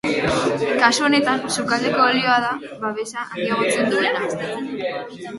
[0.83, 2.49] Kasu honetan, sukaldeko olioa da
[2.85, 4.97] babesa handiagotzen duena.